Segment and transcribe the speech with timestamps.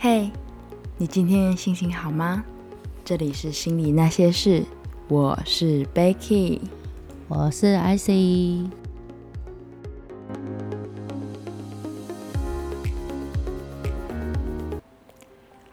[0.00, 0.30] 嘿，
[0.96, 2.44] 你今天心情好吗？
[3.04, 4.64] 这里是心里那些事，
[5.08, 6.60] 我是 Becky，
[7.26, 8.70] 我是 IC。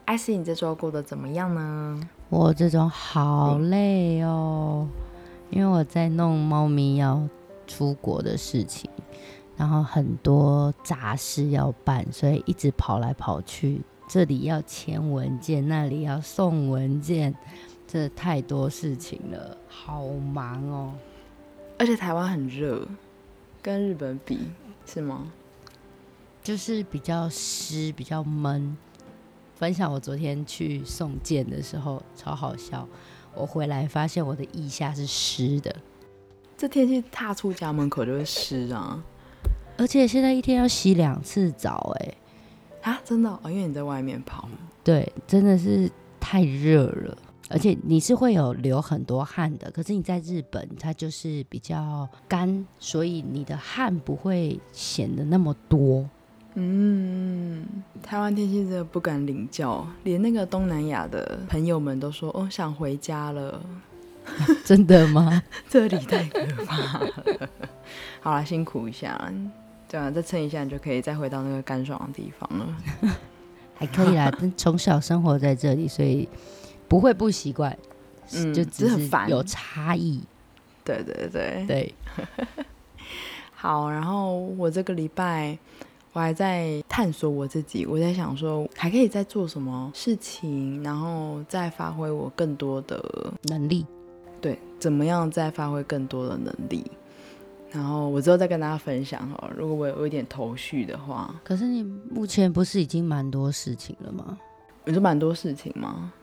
[0.08, 2.02] IC，你这周过得怎么样呢？
[2.30, 4.88] 我这周好累哦，
[5.52, 7.21] 因为我在弄猫咪要
[7.68, 8.89] 出国的事情，
[9.55, 13.84] 然后很多杂事要办，所以一直跑来跑去。
[14.08, 17.34] 这里要签文件，那里要送文件，
[17.88, 20.94] 这太多事情了，好忙哦。
[21.78, 22.88] 而且台湾很热，
[23.62, 24.40] 跟日本比
[24.86, 25.31] 是吗？
[26.44, 28.78] 就是比较湿，比较闷。
[29.55, 32.88] 分享我昨天去送件的时候，超好笑。
[33.34, 35.76] 我回来发现我的腋下是湿的，
[36.58, 39.03] 这天气踏出家门口就会湿啊。
[39.78, 42.14] 而且现在一天要洗两次澡，哎。
[42.85, 44.47] 啊，真的哦，因为你在外面跑，
[44.83, 47.17] 对，真的是太热了，
[47.50, 49.72] 而且你是会有流很多汗的。
[49.72, 56.08] 可是你在日本，它就是比较干，所以你的汗不会显得那么多。
[56.53, 57.66] 嗯，
[58.03, 63.59] 台湾天气真的不敢领教，连那个东南亚的朋友们都说：“哦，想回家了。
[64.64, 65.42] ”真的吗？
[65.67, 67.49] 这里太可怕了。
[68.22, 69.20] 好啦，辛苦一下。
[69.89, 72.78] 对啊，再撑一下，你就可以再回到那个干爽的地方了。
[73.78, 76.27] 还可以啦，从小生活在这里，所以
[76.88, 77.77] 不会不习惯。
[78.33, 80.22] 嗯，就只是有差异。
[80.83, 81.94] 对对对对。
[83.53, 85.58] 好，然后我这个礼拜
[86.14, 93.86] 我还在探索我自己，我在想说还可以再做什么事情，然后再发挥我更多的能力。
[94.39, 96.89] 对，怎么样再发挥更多的能力？
[97.76, 101.36] 然后我之后再跟大家分享哈，如果我有一点头绪的话。
[101.44, 104.38] 可是你目前不是已经蛮多事情了吗？
[104.86, 106.14] 你说蛮多事情吗？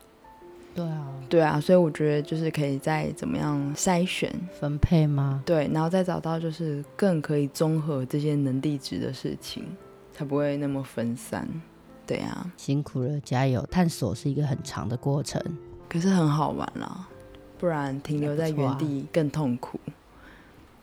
[0.75, 5.43] 对啊，对啊，所以我觉得就是可以再怎么样筛选分配吗？
[5.45, 9.63] 对，然后再找到就是更可以综合这些能力值的事情，
[10.11, 11.47] 才不会那么分散。
[12.07, 13.61] 对啊，辛苦了，加油！
[13.71, 15.39] 探索是一个很长的过程，
[15.91, 17.07] 可是很好玩啦，
[17.59, 19.79] 不然停留在原地更痛苦。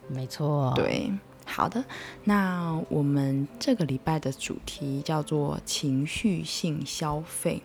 [0.10, 1.12] 没错，对，
[1.46, 1.84] 好的，
[2.24, 7.62] 那我们这个礼拜的主题叫做情绪性消费。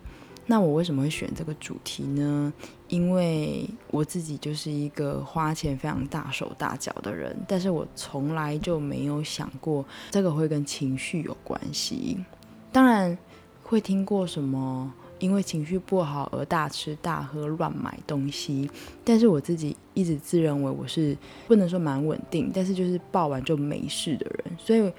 [0.47, 2.53] 那我为什么会选这个主题呢？
[2.89, 12.23] 因为我自己就是一个花钱非常大手大脚的人，但是我从来就没有想过这个会跟情绪有关系。
[12.71, 13.17] 当然
[13.63, 14.93] 会听过什么。
[15.19, 18.71] 因为情绪不好而大吃大喝、乱买东西，
[19.05, 21.17] 但是我自己一直自认为我是
[21.47, 24.93] 不能说蛮稳定，但是就是报完就没事的人，所以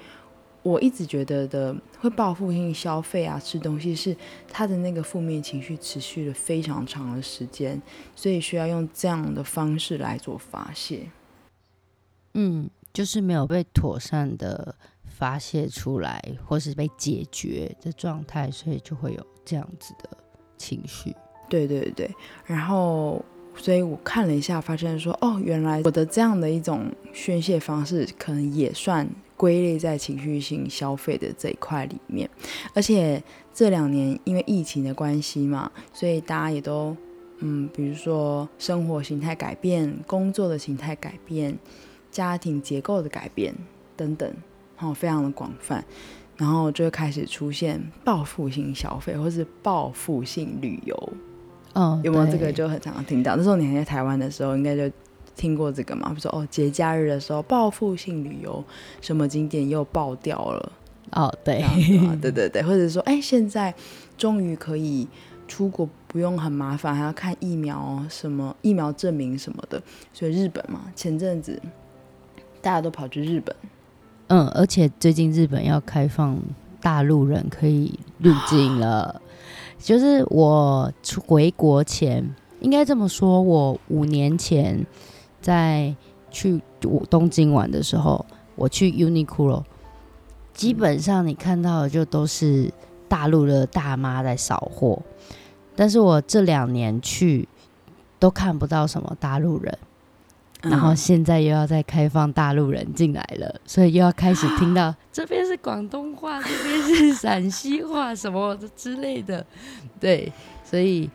[0.62, 4.16] 我一直觉得的会报复性消费啊、吃东西是
[4.50, 7.80] 他的那个负面情绪持续了非常长的时间，
[8.16, 11.08] 所以需要用这样的方式来做发泄。
[12.34, 19.26] 嗯，就是没有被妥善的发泄出来，或是被解决的状态，所以就会有。
[19.46, 20.10] 这样子的
[20.58, 21.14] 情绪，
[21.48, 22.10] 对对对，
[22.44, 23.24] 然后，
[23.54, 32.28] 所以我看了一下，发现说，哦，原来我的这样的一种宣泄方式，可能也算归类在情绪性消费的这一块里面。
[32.74, 33.22] 而且
[33.54, 36.96] 这两年因为疫情的关系嘛，所以大家也都，
[37.38, 41.56] 嗯，比如说生活形态改变、工作的形态改变、
[42.10, 43.54] 家庭结构的改变
[43.96, 44.30] 等等，
[44.80, 45.84] 哦，非常的广泛。
[46.36, 51.12] 然后就会开始出现报复性消费，或是报复性旅游。
[51.74, 53.36] 嗯，有没有这个就很常听到？
[53.36, 54.90] 那时候你还在台湾的时候，应该就
[55.34, 56.08] 听过这个嘛？
[56.08, 58.64] 比如说哦，节假日的时候报复性旅游，
[59.00, 60.72] 什么景点又爆掉了？
[61.12, 61.62] 哦，对，
[62.20, 63.74] 对对对，或者说哎，现在
[64.16, 65.06] 终于可以
[65.46, 69.80] 出国，不用很麻烦，还要看疫苗什么疫苗证明什么的。
[70.12, 71.60] 所以日本嘛，前阵子
[72.60, 73.54] 大家都跑去日本。
[74.28, 76.36] 嗯，而且最近日本要开放
[76.80, 79.20] 大陆人可以入境了。
[79.78, 80.92] 就是我
[81.26, 84.84] 回国前，应该这么说，我五年前
[85.40, 85.94] 在
[86.30, 86.60] 去
[87.08, 88.24] 东京玩的时候，
[88.56, 89.62] 我去 Uniqlo，
[90.54, 92.72] 基本上你看到的就都是
[93.06, 95.00] 大陆的大妈在扫货。
[95.76, 97.46] 但是我这两年去
[98.18, 99.78] 都看不到什么大陆人。
[100.62, 109.44] 然后现在又要再开放大陆人进来了，所以又要开始听到 这边是广东话，这边是陕西话什么之类的。
[110.00, 110.32] 对，
[110.64, 111.08] 所以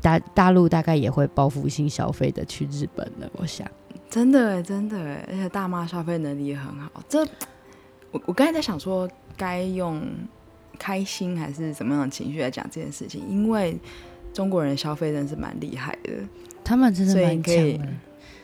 [0.00, 3.66] 大大陆大概也会报复性消费的去日本了，我想。
[4.08, 6.90] 真的，真的，而且大妈消费能力也很好。
[7.08, 7.24] 这
[8.10, 10.02] 我我刚才在想说，该用
[10.78, 13.78] 开心还是什么样的情绪来讲这件事情，因为
[14.32, 16.10] 中国人消费真的是蛮厉害的，
[16.64, 17.92] 他们真的蛮可以强的。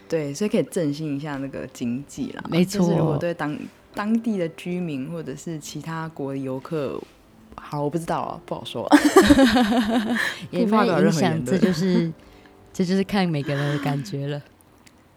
[0.09, 2.45] 对，所以可以振兴一下那个经济啦。
[2.49, 3.59] 没就是如果对当
[3.95, 7.01] 当地的居民或者是其他国的游客，
[7.55, 8.89] 好，我不知道啊，不好说。
[10.51, 12.13] 也不影响，任何言论这就是
[12.73, 14.41] 这就是看每个人的感觉了。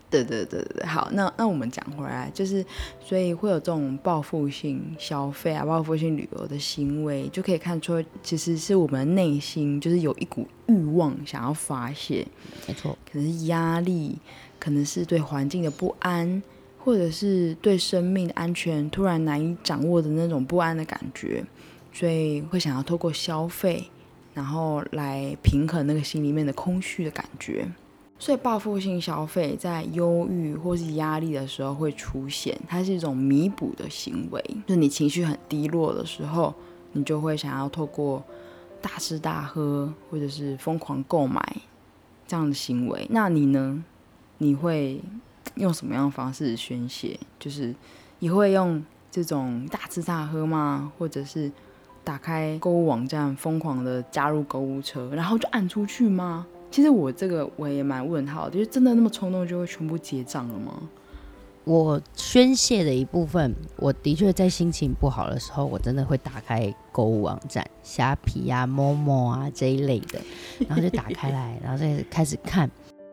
[0.09, 2.65] 对对对对对，好，那那我们讲回来，就是
[2.99, 12.25] 所以会有这种报复性消费啊、报复性旅游的行为，就可以看出，其实是我们内心就是有一股欲望想要发泄，
[12.67, 14.17] 没错，可能是压力，
[14.59, 16.41] 可能是对环境的不安，
[16.79, 21.45] 或者是对生命的安全突然难以掌握的那种不安的感觉，
[21.93, 23.87] 所以会想要透过消费，
[24.33, 27.67] 然后来平衡那个心里面的空虚的感觉。
[28.19, 34.43] 所以报复性消费在忧郁或是压力的时候会出现，它是一种弥补的行为。
[34.67, 36.53] 就是你情绪很低落的时候，
[36.91, 38.21] 你就会想要透过
[38.81, 41.41] 大吃大喝或者是疯狂购买
[42.27, 43.07] 这样的行为。
[43.09, 43.83] 那你呢？
[44.41, 45.01] 你会
[45.55, 47.17] 用什么样的方式宣泄？
[47.39, 47.73] 就是
[48.19, 50.91] 你会用这种大吃大喝吗？
[50.97, 51.49] 或者是
[52.03, 56.45] 打开购物网站疯狂的加入购物车，然后就按出去吗？
[56.71, 60.81] 其实我这个我也蛮问号的，就是真的那么冲动就会全部结账了吗？
[61.65, 70.19] 我宣泄的一部分，我的确在心情不好的时候，我真的会打开购物网站，虾皮啊、某某啊这一类的，
[70.67, 72.69] 然后就打开来，然后再开始看。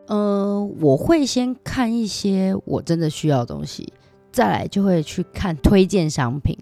[0.07, 3.91] 呃，我会先看一些我真的需要的东西，
[4.31, 6.57] 再来就会去看推荐商品。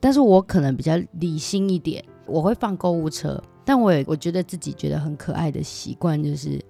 [0.00, 6.60] 但是我可能比较理性一点，我会放购物车，但我也我觉得自己觉得很可爱的习惯就是，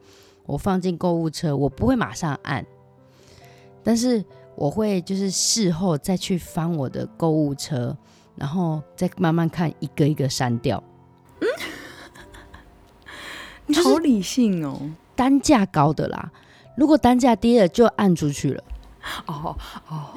[0.46, 2.64] 我放进购物车，我不会马上按。
[3.82, 4.24] 但是
[4.54, 7.96] 我会就是事后再去翻我的购物车，
[8.36, 10.82] 然后再慢慢看一个一个删掉。
[13.66, 14.78] 你好理性哦！
[15.16, 16.30] 单价高的啦，
[16.76, 18.64] 如果单价低了就按出去了，
[19.26, 19.56] 哦
[19.88, 20.12] 哦，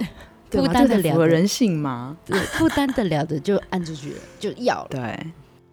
[0.49, 2.17] 对负担得了人性吗？
[2.25, 4.87] 对负担得了的就按出去了，就要了。
[4.89, 5.27] 对，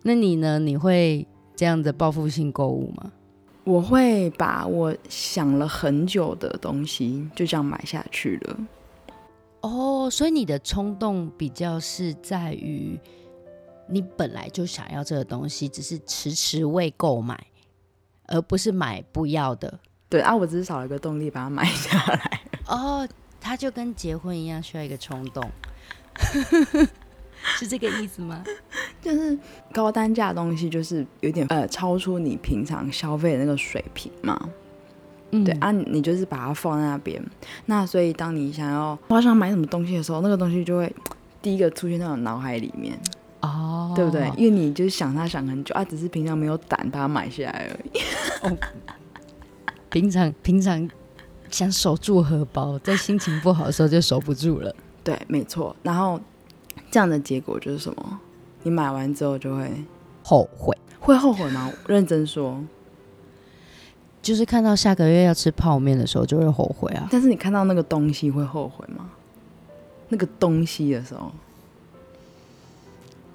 [0.06, 0.58] 那你呢？
[0.58, 3.10] 你会这样的报复性购物吗？
[3.64, 8.58] 我会把我想了很久的东西就这样买下去了。
[9.62, 13.00] 哦，所以你的冲动比较是在于
[13.88, 17.42] 你本来就想要这个东西，只是迟迟未购买，
[18.26, 19.80] 而不是买不要的。
[20.10, 22.40] 对啊，我只是少了一个动力把它买下来。
[22.68, 23.08] 哦，
[23.40, 25.50] 它就跟结婚一样，需要一个冲动，
[27.56, 28.42] 是这个意思吗？
[29.02, 29.38] 就是
[29.72, 34.48] 高单价的东西，就是有点呃超出你平常消费的那个水平嘛。
[35.30, 37.20] 嗯对啊，你你就是把它放在那边。
[37.66, 40.94] 那所以当你想要我想买什么东西的时候，那个东西就会
[41.42, 42.96] 第一个出现在我脑海里面，
[43.40, 44.30] 哦，对不对？
[44.36, 48.56] 因为你就是想它想很久啊，只是平常没有胆把它买下来而已。
[49.90, 50.88] 平常平常
[51.50, 54.74] 想守住荷包，在心情不好的时候就守不住了。
[55.02, 55.74] 对，没错。
[55.82, 56.20] 然后
[56.94, 58.20] 这样的结果就是什么？
[58.62, 59.68] 你买完之后就会
[60.22, 61.68] 后悔，会后悔吗？
[61.88, 62.62] 认真说。
[64.22, 67.08] 就是看到下个月要吃泡面的时候就会后悔啊。
[67.10, 69.10] 但是你看到那个东西会后悔吗？
[70.08, 71.32] 那个东西的时候，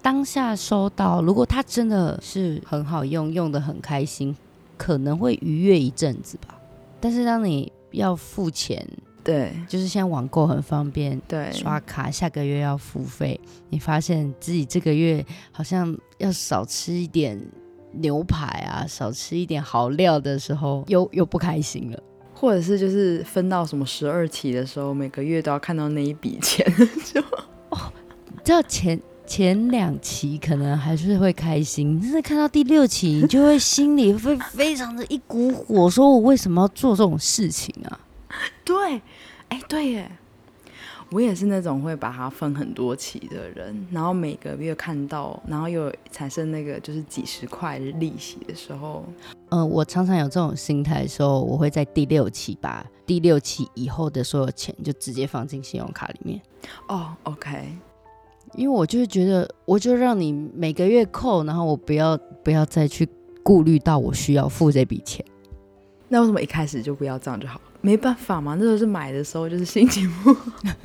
[0.02, 4.34] 当下收到，如果它真的是很好用，用的很开心，
[4.78, 6.58] 可能会愉悦一阵子吧。
[7.02, 8.88] 但是当你要付钱，
[9.30, 17.40] 对就是现在网购很方便，对，刷卡下个月要付费，你发现自己这个月好像要少吃一点
[17.92, 22.04] 牛排啊，少吃一点好料的时候，又又不开心了。
[22.34, 26.66] 或者是就是分到什么十二期的时候，每个月都要看到那一笔钱，
[27.04, 27.22] 就
[28.44, 38.00] 知道前前两期可能还是会开心，但是看到第六期，你就会心里会非常的一股火，说我为什么要做这种事情啊？
[38.64, 39.02] 对，
[39.50, 40.12] 哎，对耶，
[41.12, 49.04] 我也是那种会把它分很多期的人，然后每个月看到，然后又产生那个就是几十块的利息的时候，
[49.50, 56.40] 嗯、我常常有这种心态的时候，我会在第六期把第六期以后的所有钱就直接放进信用卡里面。
[56.88, 57.76] 哦，OK，
[58.54, 63.10] 因为我就是觉得，我就让你每个月扣，然后我不要不要再去
[63.42, 65.26] 顾虑到我需要付这笔钱。
[66.08, 67.60] 那为什么一开始就不要这样就好？
[67.82, 70.52] 没办法嘛，那时候是买的时候就是心情不好，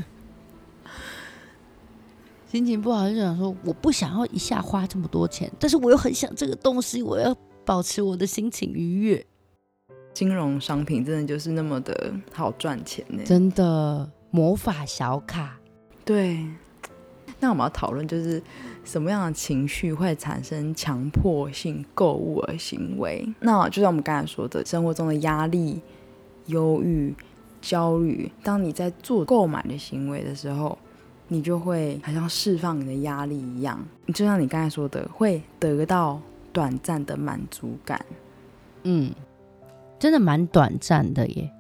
[2.51, 9.27] 心情不好就想说，我不想要一下花这么多钱，但是我又很想这个东西，我要保持我的心情愉悦。
[10.13, 13.21] 金融商品真的就是那么的好赚钱呢。
[13.25, 15.59] 真的魔法小卡，
[16.05, 16.47] 对，
[17.41, 18.41] 那我们要讨论就是
[18.85, 23.29] 什么样的情绪会产生强迫性购物的行为？
[23.41, 25.83] 那就像我们刚才说的，生活中的压力、
[26.47, 27.15] 忧郁、
[27.61, 30.79] 焦虑，当你在做购买的行为的时候，
[31.29, 33.83] 你就会好像释放你的压力一样。
[34.15, 36.21] 就像你刚才说的，会得到
[36.53, 38.05] 短暂的满足感。
[38.83, 39.13] 嗯，
[39.99, 41.51] 真的蛮短暂的耶。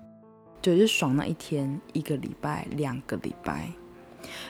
[0.60, 3.70] 就是爽那一天、一个礼拜、两个礼拜。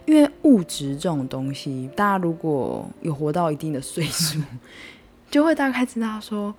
[0.07, 4.41] 因为物质这种东西，大家如果有活到一定的岁数，
[5.31, 6.55] 就会大概知道说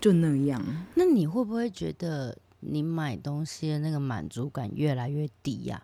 [0.00, 0.60] 就那样。
[0.94, 5.82] 那你会不会觉得你买东西的那个满足感越来越低呀？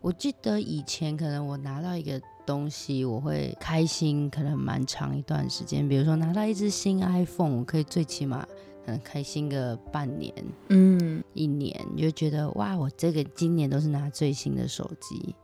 [0.00, 5.88] 我记得以前可能我拿到一个东西，我会开心，可能蛮长一段时间。
[5.88, 8.46] 比如说拿到一只新 iPhone，我可以最起码
[8.86, 10.32] 嗯开心个半年，
[10.68, 15.34] 嗯，一年，你就觉得哇，我这个今年都是拿最新的手机。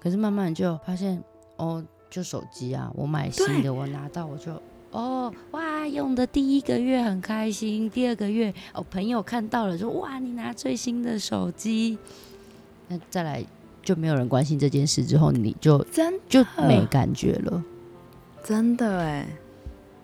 [0.00, 1.22] 可是慢慢就发现，
[1.58, 4.60] 哦，就手机啊，我买新的，我拿到我就，
[4.92, 11.98] 哦，哇，用的第一个月很开心，第二个月，哦，朋友看到了说，哇，你拿最新的手机，
[12.88, 13.44] 那再来
[13.82, 17.64] 就没有人关心这件事之后，你就真就没感觉了，
[18.44, 19.26] 真的哎，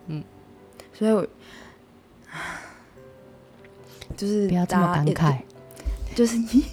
[0.07, 0.25] 嗯，
[0.95, 1.27] 所以我
[4.17, 5.39] 就是不要这么感慨，
[6.15, 6.65] 就是你。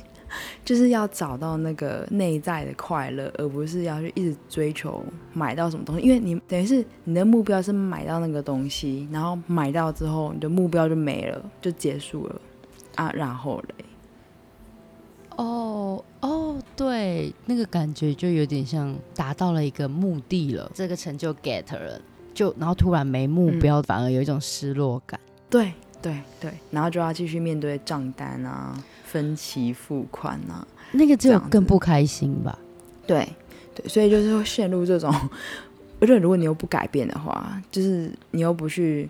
[0.64, 6.02] 就是要找到那个内在的快乐，而不是要去一直追求买到什么东西。
[6.02, 12.42] 因为你等于是你的目标是买到那个东西，然后买到之后，你的目标就没了，就结束了
[12.96, 13.12] 啊。
[13.14, 13.86] 然后嘞，
[15.38, 22.02] 哦哦，对，那个感觉就有点像达到了一个目的了，这个成就 get 了，
[22.34, 25.20] 就然后突然没目标，反而有一种失落感。
[25.50, 28.78] 对对对，然后就要继续面对账单啊。
[29.16, 32.60] 分期付款呐，那个只有更不开心吧？
[33.08, 33.26] 对
[33.74, 35.10] 对，所以就是会陷入这种。
[36.02, 39.10] 而且如果你又不改变的话，就是你又不去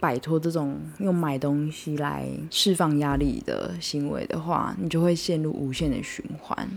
[0.00, 6.68] 摆脱这种用买东西来释放压力的行为的话，你就会陷入无限的循环，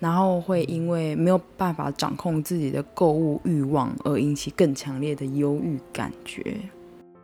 [0.00, 6.56] 然后会因为没有办法掌控自己的购物欲望而引起更强烈的忧郁感觉。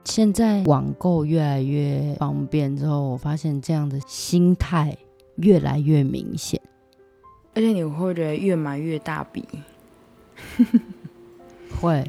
[0.05, 4.97] 现在网购越来越方便之后，我发现这样的心态
[5.37, 6.61] 越来越明显，
[7.55, 9.45] 而且你会觉得越买越大笔，
[11.81, 12.05] 会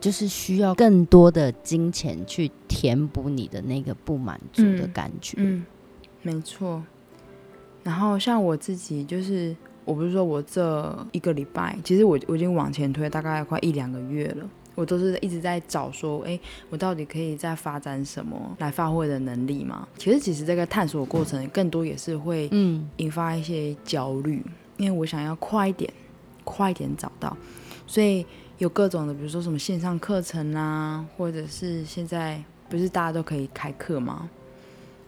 [0.00, 5.36] 就是需要更多的金钱去填补你的那个不满足的感觉。
[5.38, 5.64] 嗯，
[6.22, 6.82] 没错。
[7.82, 14.48] 然后像我自己，就是我不是说我这一个礼拜，其实我我已经往前推大概快一两个月了。
[14.74, 16.38] 我都是一直在找说，哎，
[16.70, 19.86] 我到底可以在发展什么来发挥的能力嘛？
[19.96, 22.48] 其实，其实这个探索过程更多也是会
[22.96, 24.44] 引发一些焦虑，
[24.76, 25.92] 因为我想要快一点，
[26.42, 27.36] 快一点找到，
[27.86, 28.26] 所以
[28.58, 34.28] 有各种的，比如说什么线上课程啊，或者是现在不是大家都可以开课吗？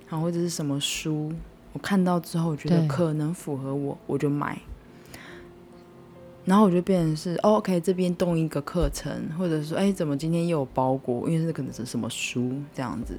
[0.09, 1.33] 然后或者是什么书，
[1.73, 4.57] 我看到之后觉得可能符合我，我就买。
[6.47, 11.29] 然后我就变成是，OK，这边动一个课程，或者说，哎，怎么今天又有包裹？
[11.29, 13.19] 因为这可能是什么书这样子。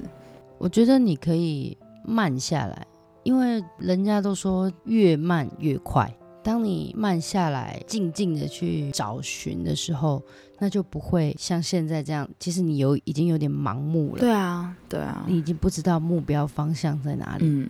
[0.56, 2.86] 我觉得你可以慢下来，
[3.24, 6.10] 因为人家都说越慢越快。
[6.42, 10.22] 当你慢下来，静静的去找寻的时候，
[10.58, 12.26] 那就不会像现在这样。
[12.40, 14.20] 其实你有已经有点盲目了。
[14.20, 17.44] 对啊，对啊，你已经不知道目标方向在哪里。
[17.44, 17.68] 嗯，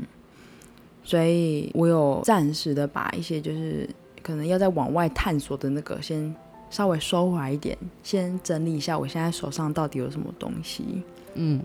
[1.03, 3.91] 所以我有暂时的把一些就是。
[4.23, 6.35] 可能要在往外探索的那个，先
[6.71, 11.03] 稍微收回来一点，先整理一下我现在手上到底有什么东西。
[11.35, 11.63] 嗯，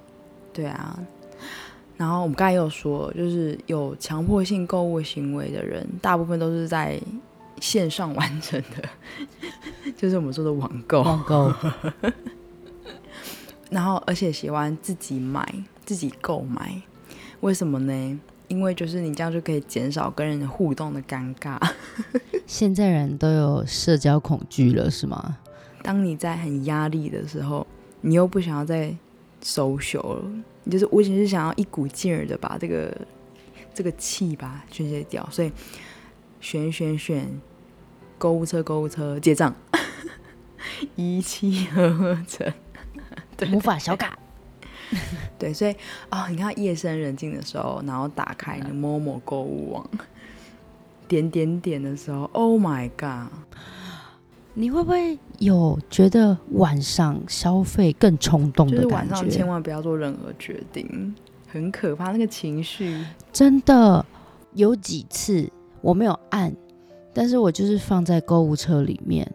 [0.54, 1.00] 对啊。
[1.96, 7.00] 然后我们刚才有说，就是有强迫性购物行为的人，大部分都是在
[7.62, 8.90] 线上完成的，
[9.96, 11.02] 就是我们说的网购。
[11.02, 11.54] 网购。
[13.70, 15.48] 然后，而且喜欢自己买、
[15.86, 16.82] 自己购买，
[17.42, 18.20] 为什么呢？
[18.54, 21.60] 因为就是你这样就可以减少跟人互动的尴尬。
[22.46, 25.40] 现在人都有社交恐惧了，是吗？
[25.82, 27.66] 当你在很压力的时候，
[28.02, 28.96] 你又不想要再
[29.42, 30.32] 收手了，
[30.66, 32.96] 你就是我只是想要一股劲儿的把这个
[33.74, 35.52] 这个气吧宣泄掉，所以
[36.40, 37.42] 选选选
[38.20, 39.56] 购物车，购物车结账，
[40.96, 42.54] 一气呵成，
[43.50, 44.16] 魔法小卡。
[45.40, 45.76] 对，所以
[46.10, 49.90] 啊，你看夜深人静的时候，然后打开你某某购物网，
[51.08, 53.32] 点点点的时候，Oh my god！
[54.56, 58.88] 你会不会有觉得晚上消费更冲动的感觉？
[58.88, 61.16] 就是晚上千万不要做任何决定，
[61.48, 63.04] 很可怕那个情绪。
[63.32, 64.06] 真的
[64.54, 65.50] 有几次
[65.82, 66.56] 我没有按，
[67.14, 69.30] 但是我就是放在购物车里面。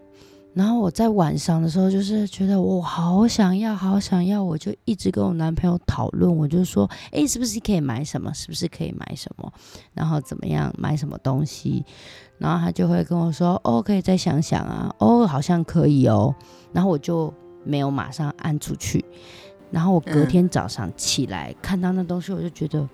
[0.59, 8.35] 然后我在晚上的时候，就是觉得我好想要，好想要，我就一直跟我男朋友讨论，我就说，哎，是不是可以买什么？
[8.35, 9.53] 是不是可以买什么？
[9.95, 11.85] 然后怎么样买什么东西？
[12.39, 16.35] 然后他就会跟我说，哦，可以再想想啊，哦，好像可以哦。
[16.73, 19.05] 然后我就没有马上按出去。
[19.71, 22.85] 然后我隔天早上起来看到那东西，我就觉得，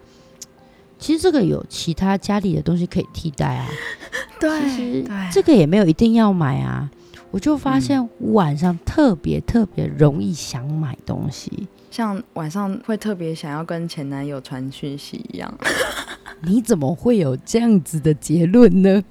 [0.99, 3.66] 其实这个有其他家里的东西可以替代啊。
[4.38, 6.90] 对，其实这个也没有一定要买啊。
[7.35, 15.53] 我就发现晚上特别特别容易想买东西，像晚上会特别想要跟前男友传讯息一样。
[16.47, 19.03] 你怎么会有这样子的结论呢？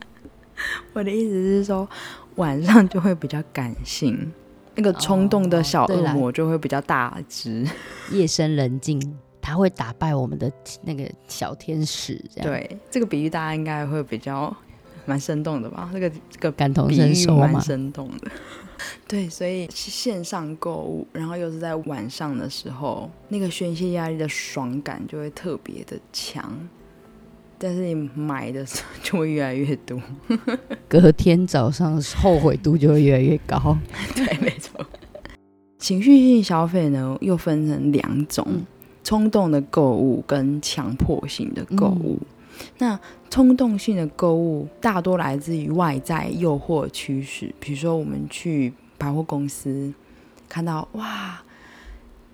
[0.93, 1.85] 我的意思是说，
[2.35, 4.31] 晚上就会比较感性，
[4.75, 7.67] 那个冲动的小恶魔就会比较大只。
[8.09, 9.01] 夜深人静，
[9.41, 10.49] 他会打败我们的
[10.81, 12.13] 那个小天使。
[12.33, 14.55] 这样对，这个比喻大家应该会比较。
[15.05, 15.89] 蛮生动的吧？
[15.93, 18.31] 这个这个感同身受蛮生动的。
[19.07, 26.57] 对，所以线上购物，然后又是在晚上的时候，那个宣泄压力的爽感就会特别的强。
[27.57, 29.97] 但是你买的时候就会越来越多，
[30.89, 33.77] 隔天早上后悔度就会越来越高。
[34.13, 34.85] 对，没错。
[35.77, 38.45] 情绪性消费呢，又分成两种：
[39.01, 42.19] 冲动的购物跟强迫性的购物。
[42.77, 49.93] 那冲动性的购物大多来自于外在诱惑趋势，比如说我们去百货公司
[50.47, 51.41] 看到哇，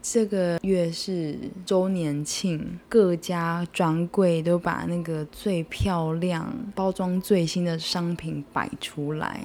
[0.02, 9.42] 这个月是周年庆，各家专柜都把那个最漂亮、包装最新的商品摆出来，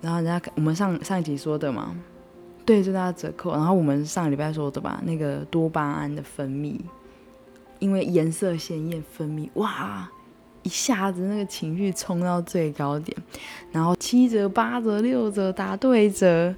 [0.00, 1.94] 然后人家我们上上一集说的嘛，
[2.64, 3.52] 对，最大的折扣。
[3.52, 6.78] 然后我们上个礼拜说的吧，那个多巴胺的分泌。
[7.80, 10.08] 因为颜色鲜艳，分泌哇，
[10.62, 13.16] 一下子那个情绪冲到最高点，
[13.72, 16.54] 然后七折、八折、六折打对折，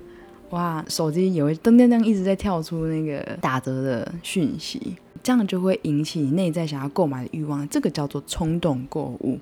[0.51, 9.39] 哇，手机也会噔噔噔一直在跳出那个打折的讯息，这样就会引起内在想要购买的欲望，这个叫做冲动购物。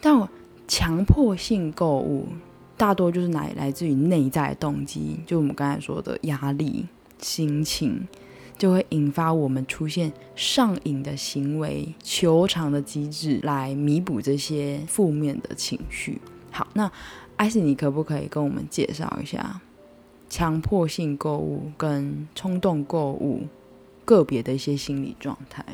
[0.00, 0.28] 但我
[0.66, 2.26] 强迫性购物
[2.76, 6.86] 大多就是来来自于内在动机，就我们刚才说的压力、
[7.20, 8.08] 心情。
[8.62, 16.20] 就会引发我们出现上瘾的行为、求偿的机制来弥补这些负面的情绪。
[16.52, 16.88] 好，那
[17.34, 19.60] 艾斯，你可不可以跟我们介绍一下
[20.28, 23.40] 强迫性购物跟冲动购物
[24.04, 25.66] 个别的一些心理状态？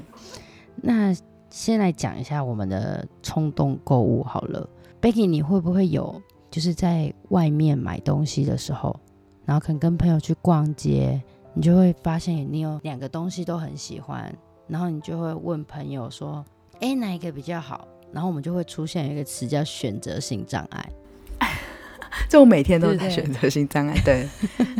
[0.77, 1.14] 那
[1.51, 4.66] 先来讲一下我们的冲动购物好了。
[4.98, 8.98] Becky，你会不会有就是在外面买东西的时候，
[9.44, 11.22] 然后可能跟朋友去逛街？
[11.59, 14.33] 你就会发现你有两个东西都很喜欢，
[14.68, 16.44] 然后你就会问朋友说
[16.79, 20.92] ：“哎，哪一个比较好？”然后我们就会出现一个词叫选择性障碍。
[22.31, 24.01] 这我每天都在选择性障碍。
[24.05, 24.29] 对。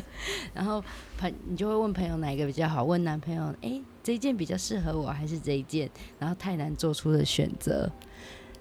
[0.55, 0.81] 然后
[1.19, 2.85] 朋你就会问朋友哪一个比较好？
[2.85, 7.91] 问男朋友：“哎，这一件比较适合我，还是这一件？”然后太难做出的选择。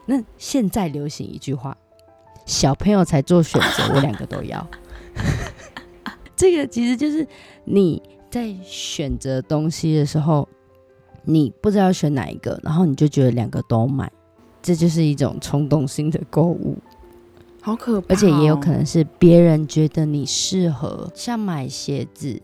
[0.08, 1.78] 那现在流行一句话
[2.48, 4.68] ：“小朋友才做选择，我两个都要。”
[6.36, 7.28] 这个其实就是
[7.68, 8.02] 你
[8.32, 10.48] 在选择东西的时候，
[11.24, 14.12] 你不知道选哪一个，然后你就觉得两个都买，
[14.62, 16.78] 这就是一种冲动性的购物，
[17.62, 18.14] 好可怕。
[18.14, 22.42] 而且也有可能是别人觉得你适合，像买鞋子，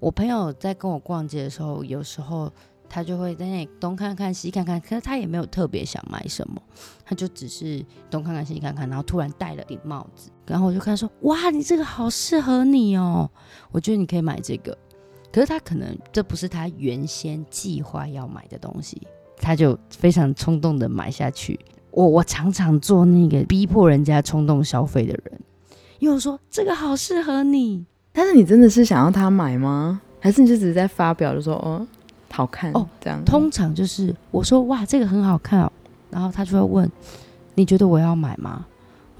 [0.00, 2.52] 我朋友在跟我逛街的时候，有时候。
[2.92, 6.60] 他就会在那里东看看西看看，可是他也没有特别想买什么，
[7.04, 13.30] 他就只是东看看西看看，然后突然戴了顶帽子，然后我就看说：“哇，你这个好适合你哦，
[13.70, 14.76] 我觉得你可以买这个。”
[15.32, 19.00] 可是他可能这不是他原先计划要买的东西，
[19.36, 21.56] 他就非常冲动的买下去。
[21.92, 25.40] 我我常常做那个逼迫人家冲动消费的人，
[26.00, 30.00] 因为我说这个好适合你，但是你真的是想要他买吗？
[30.18, 31.86] 还是你就只是在发表就说哦？
[32.32, 35.72] 好看哦，这样通常就是我说哇，这个很好看哦，
[36.10, 36.90] 然后他就会问
[37.54, 38.66] 你觉得我要买吗？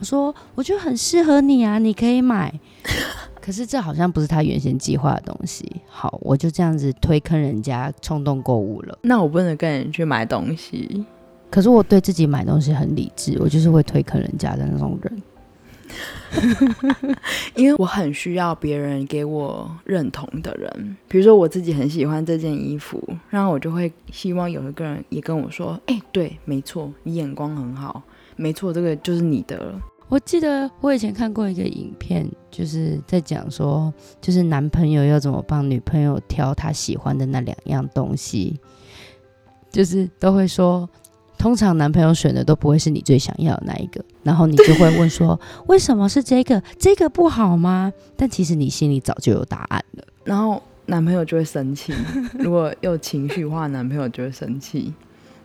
[0.01, 2.53] 我说我觉得很适合你啊，你可以买。
[3.41, 5.65] 可是这好像不是他原先计划的东西。
[5.87, 8.99] 好，我就这样子推坑人家冲动购物了。
[9.03, 11.05] 那我不能跟人去买东西，
[11.51, 15.23] 可是我对自己买东西很理智，我就是会推坑人家的那种人。
[17.57, 28.03] 因为我很需要别人给我认同的人，比如说我自己很喜欢这件衣服，然后我就会希望有一个人也跟我说：“哎，对，没错，你眼光很好，
[28.37, 38.59] 没错，这个就是你的了。”我记得我以前看过一个影片，就是在讲说，就是男朋友要怎么帮女朋友挑他喜欢的那两样东西，
[39.71, 40.89] 就是都会说。
[41.41, 46.63] 通常男朋友选的都不会是你最想要的那一个，然后你就会问说，为什么是这个？
[46.79, 47.91] 这个不好吗？
[48.15, 50.05] 但其实你心里早就有答案了。
[50.23, 51.95] 然后男朋友就会生气，
[52.39, 54.93] 如果有情绪化，男朋友就会生气。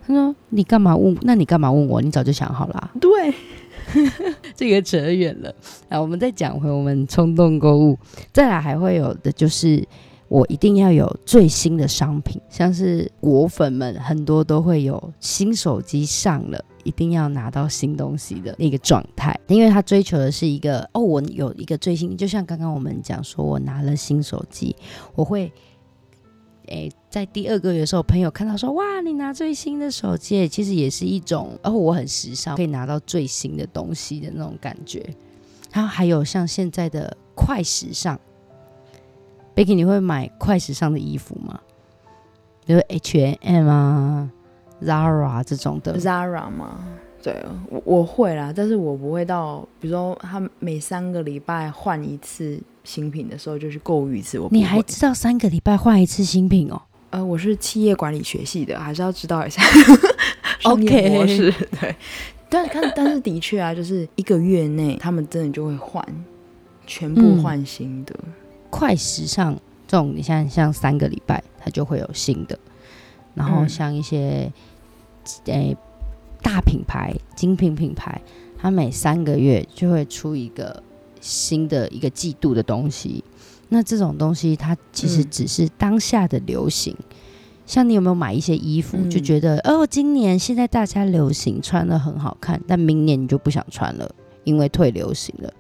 [0.06, 1.18] 他说：“你干嘛问？
[1.22, 2.02] 那你干嘛问我？
[2.02, 2.92] 你早就想好啦。
[3.00, 3.34] 对，
[4.54, 5.56] 这个扯远了。
[5.88, 7.98] 啊，我们再讲回我们冲动购物。
[8.34, 9.82] 再来还会有的就是，
[10.36, 24.76] 我一定要有最新的商品，像是果粉们很多都会有新手机上了，一定要拿到新东西的那个状态，因为他追求的是一个哦，我有一个最新，就像刚刚我们讲说，我拿了新手机，
[25.16, 25.50] 我会。”
[26.68, 35.02] 诶，在第二个月的时候，朋友看到说：“哇，你拿最新的手机，其实也是一种，哦，我很时尚，可以拿到最新的东西的那种感觉。”
[35.72, 38.20] 然后还有像现在的快时尚
[39.56, 41.60] ，Becky，你会买快时尚的衣服吗？
[42.66, 44.30] 比如 H&M 啊、
[44.84, 46.80] Zara 这种的，Zara 吗？
[47.24, 52.60] 对，我我会啦，但是我不会到，比如说他每三个礼拜换一次。
[52.86, 56.80] 新品的时候就去购物一次，我你还知道三个礼拜换一次新品哦？
[57.10, 59.60] 呃，我是企业管理学系的，还是要知道一下
[60.66, 61.52] OK 模式。
[61.82, 61.96] 对，
[62.48, 66.06] 但看但是的确啊，就是一个月内他们真的就会换，
[66.86, 68.16] 全部换新的。
[68.78, 69.56] 快时尚
[69.88, 72.60] 这种，你像像三个礼拜它就会有新的，
[73.34, 74.52] 然后像一些
[75.46, 75.78] 诶
[76.42, 78.22] 大品牌、精品品牌，
[78.58, 80.84] 它每三个月就会出一个。
[81.22, 83.24] 新的一个季度的东西，
[83.70, 86.96] 那这种东西它其实只是当下的流行。
[87.66, 94.08] 像你有没有买一些衣服，就觉得哦，今年现在大家流行穿的很好看，但明年你就不想穿了，
[94.44, 95.52] 因为退流行了。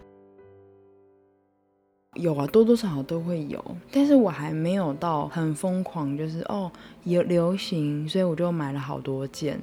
[2.15, 6.71] 有啊，多多少少都会有，但是我还没有到很疯狂，就是哦
[7.04, 9.60] 有流行，所以我就买了好多件。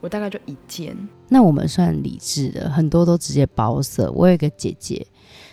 [0.00, 0.94] 我大概就一件。
[1.30, 4.12] 那我们算理智的，很多都直接包色。
[4.12, 5.06] 我有一个姐姐。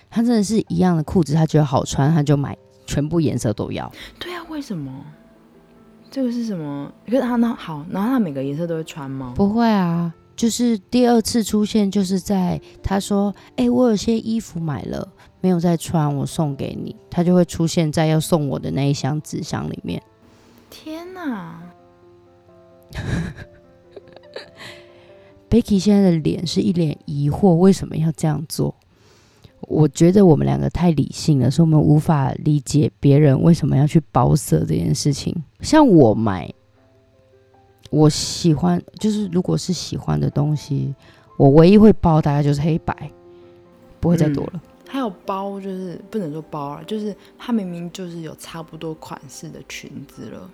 [0.10, 3.90] 她真的是一样的裤子，她觉得好穿，她就买全部颜色都要。
[4.20, 4.92] 对啊，为什么？
[6.10, 6.92] 这个是什么？
[7.06, 9.32] 可是她那好，然后她每个颜色都会穿吗？
[9.38, 15.08] 不会啊，就是第二次出现，就是在他说：“哎，我有些衣服买了，
[15.42, 20.02] 没有再穿，我送给你。”他就会出现在要送我的那一箱纸箱里面。
[20.70, 21.62] 天哪！
[25.50, 28.74] Becky 现在的脸是一脸疑惑，为什么要这样做？
[29.68, 35.36] 我觉得我们两个太理性了，所以我们无法理解别人为什么要去包色这件事情。
[35.60, 36.52] 像我买，
[37.90, 40.96] 我喜欢，就是如果是喜欢的东西，
[41.38, 43.12] 我唯一会包大概就是黑白，
[44.00, 44.62] 不会再多了。
[44.92, 50.52] 还有包，就是不能说包了，就是它明明就是有差不多款式的裙子了，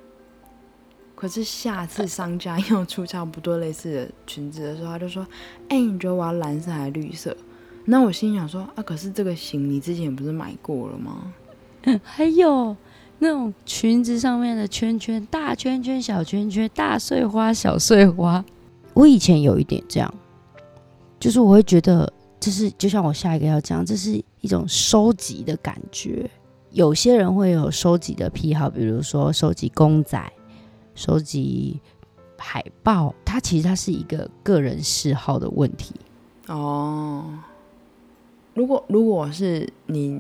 [1.16, 5.26] 可是下次商家又出差不多类似的裙子的时候，他就说
[5.70, 7.36] ：“哎，你觉得我要蓝色还是绿色？”
[7.86, 11.34] 那我心想说啊，可是这个型你之前不是买过了吗？
[12.04, 12.78] 还有
[13.18, 18.46] 那种裙子上面的圈圈，大圈圈、小圈圈，大碎花、小碎花。
[18.94, 20.14] 我以前有一点这样，
[21.20, 26.30] 就是我会觉得，这是就像我下一个要讲，这是一种收集的感觉。
[26.72, 30.22] 有些人会有收集的癖好，比如说收集公仔、
[30.94, 31.80] 收集
[32.38, 35.96] 海报，它其实它是一个个人嗜好的问题
[36.48, 37.40] 哦。
[38.54, 40.20] 如果如果是你，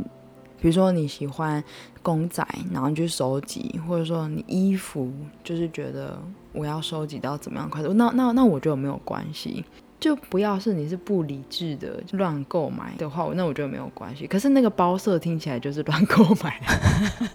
[0.59, 1.63] 比如说你喜欢
[2.01, 5.11] 公仔，然后去收集，或者说你衣服
[5.43, 6.19] 就是觉得
[6.53, 9.63] 我要收集到怎么样快速，那那那我觉得没有关系，
[9.99, 14.27] 就不要是你是不理智的乱购买的话，那我觉得没有关系。
[14.27, 16.61] 可是那个包色听起来就是乱购买，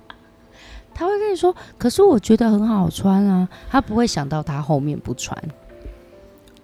[0.95, 5.37] 他会跟你说，可是我觉得很好穿啊，他不会想到他后面不穿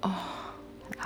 [0.03, 0.11] 哦，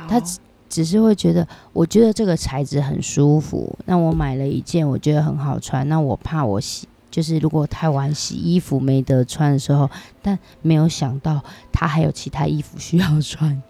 [0.09, 0.21] 他。
[0.69, 5.87] 只是会觉得，我觉得这个材质很舒服，那我买了一件，我觉得很好穿。
[5.87, 9.91] 那我怕我洗，就是如果太晚洗衣服没得穿的时候，
[10.23, 13.63] 但没有想到他还有其他衣服需要穿。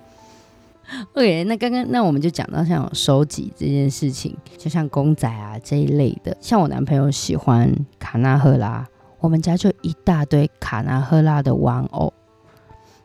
[1.15, 6.37] OK，那刚刚那我们就讲到像收集这件事情，就像公仔啊这一类的。
[6.41, 8.87] 像我男朋友喜欢卡纳赫拉，
[9.21, 12.13] 我们家就一大堆卡纳赫拉的玩偶。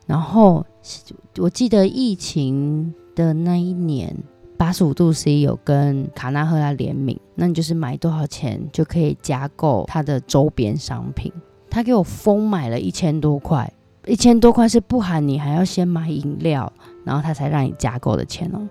[0.06, 0.64] 然后
[1.36, 2.94] 我记得疫情。
[3.18, 4.16] 的那一年，
[4.56, 11.32] 八十五度 C 有跟卡纳赫拉联名，那你就是买多少钱就可以加购它的周边商品。
[11.68, 13.68] 他给我疯买了一千多块，
[14.06, 16.72] 一千多块是不含你还要先买饮料，
[17.08, 18.68] 然后他才让你加购的钱哦。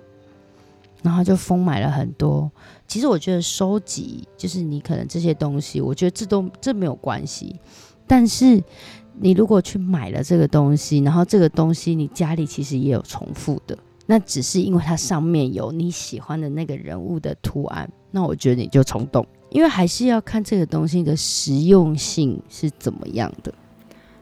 [1.01, 2.51] 然后就疯买了很多。
[2.87, 7.55] 其实我觉得收集就是你可能这些东西，我觉得这都这没有关系，
[8.05, 8.61] 但是
[9.19, 23.51] 你如果去买了这个东西，然后这个东西你家里其实也有重复的，那只是因为它上面有你喜欢的那个人物的图案，那我觉得你就冲动，因为还是要看这个东西的实用性是怎么样的。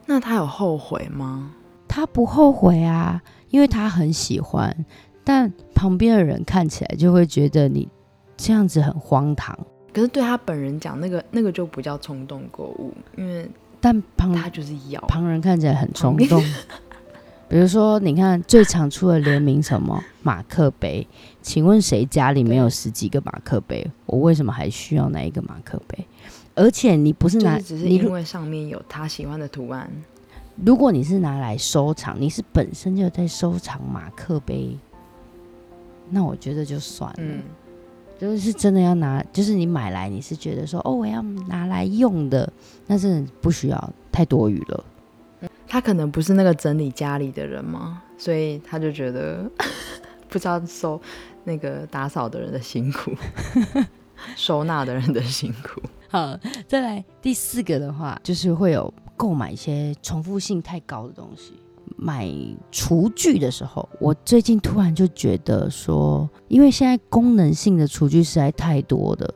[0.05, 1.51] 那他有后悔吗？
[1.95, 4.85] 他不后悔啊，因为他很喜欢，
[5.23, 7.87] 但旁边的人看起来就会觉得你
[8.35, 9.57] 这样子很荒唐。
[9.93, 14.99] 可是对他本人讲，那个那个就不叫冲动购物，因为但旁他就是要。
[15.07, 16.43] 旁人看起来很冲动。
[17.47, 21.07] 比如说，你看最常出的联名什么马克杯，
[21.41, 23.89] 请问谁家里没有十几个马克杯？
[24.05, 26.05] 我为什么还需要那一个马克杯？
[26.55, 29.89] 而且你不是拿，只是因为上面有他喜欢的图案。
[30.63, 34.77] 如果你是拿来收藏，你是本身就在收藏马克杯，
[36.09, 37.43] 那我觉得就算了。
[38.17, 42.49] 就是真的要拿，就是你买来你是觉得说哦我要拿来用的，
[42.87, 44.85] 那是不需要太多余了。
[45.67, 49.51] 他可能不是那个整理家里的人嘛，所以他就觉得
[50.29, 50.99] 不知道收
[51.43, 53.11] 那个打扫的人的辛苦，
[54.37, 55.81] 收纳的人的辛苦。
[56.07, 56.39] 好，
[56.69, 61.53] 再来第四个的话，就是会有购买一些重复性太高的东西。
[61.97, 62.29] 买
[62.71, 69.31] 厨具的时候，我最近突然就觉得说，因为现在功能性的厨具实在太多的，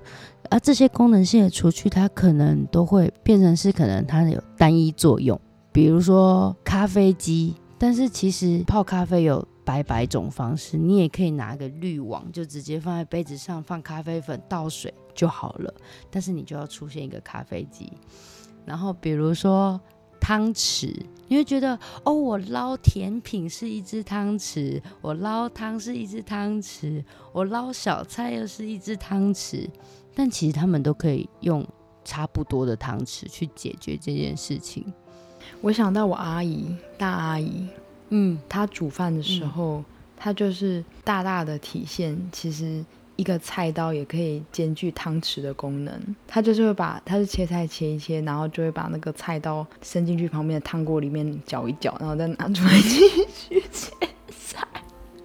[0.50, 5.40] 而这些功能性的厨具，它可能都会变成是可能它有单一作用，
[5.72, 15.74] 比如说咖啡机，但是其实泡咖啡有百百种方式，你也可以拿个滤网，就直接放在杯子上，放咖啡粉，倒水就好了，
[16.10, 17.94] 但是你就要出现一个咖啡机，
[18.66, 19.80] 然后比如说。
[20.22, 20.94] 汤匙，
[21.28, 29.68] 你会觉得哦，我捞甜品是一只汤匙，我捞汤是一只汤匙，我捞小菜又是一只汤匙，
[30.14, 31.66] 但其实他们都可以用
[32.04, 34.86] 差不多的汤匙去解决这件事情。
[35.62, 37.68] 我想到我阿姨，大阿姨，
[38.10, 39.84] 嗯，她煮饭的时候，
[40.16, 42.86] 她就是大大的体现，其实。
[43.20, 45.94] 一个菜刀也可以兼具汤匙的功能，
[46.26, 53.92] 它就是会把，它是切菜切一切，然后就会把那个菜刀伸进去旁边的汤锅里面搅一搅，然后再拿出来继续切
[54.30, 54.66] 菜，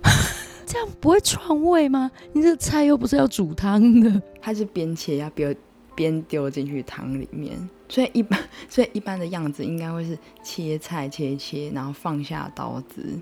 [0.66, 2.10] 这样不会串味吗？
[2.32, 5.56] 你这菜又不是要煮汤的，它是边切呀边
[5.94, 7.56] 边丢进去汤里面，
[7.88, 8.36] 所以一般
[8.68, 13.16] 所以一般的样子应该会是切菜切一切，然后放下刀子。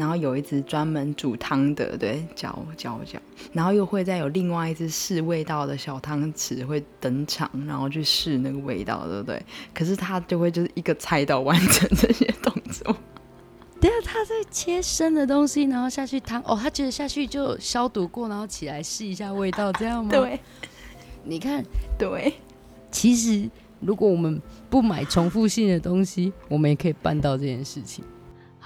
[0.00, 3.20] 然后有一只专门煮汤的，对，搅搅搅，
[3.52, 9.42] 然后又会再有另外一只试味道的小汤匙会登场，然后去试那个味道，对不对？
[9.74, 12.96] 可是他就会就是一个菜刀完成这些动作。
[13.78, 20.10] 对啊，他在切生的东西，然后下去汤，哦，他觉得下去就消毒过，然后起来试一下味道，这样吗？
[20.10, 20.40] 对，
[21.24, 21.62] 你看，
[21.98, 22.32] 对，
[22.90, 28.02] 其实如果我们不买重复性的东西，我们也可以办到这件事情。